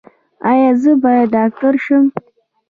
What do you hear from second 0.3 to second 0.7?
ایا